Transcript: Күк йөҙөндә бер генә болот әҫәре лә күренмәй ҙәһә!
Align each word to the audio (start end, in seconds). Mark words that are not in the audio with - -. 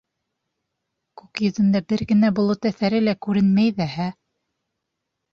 Күк 1.19 1.41
йөҙөндә 1.47 1.81
бер 1.91 2.01
генә 2.11 2.31
болот 2.39 2.65
әҫәре 2.69 3.01
лә 3.03 3.13
күренмәй 3.27 3.75
ҙәһә! 3.83 4.09